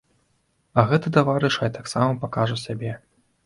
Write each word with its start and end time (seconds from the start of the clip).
А 0.79 0.85
гэты 0.93 1.11
таварыш 1.19 1.59
хай 1.61 1.73
таксама 1.77 2.19
пакажа 2.27 2.61
сябе. 2.67 2.99